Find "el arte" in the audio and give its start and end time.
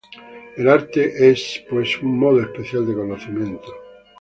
0.57-1.29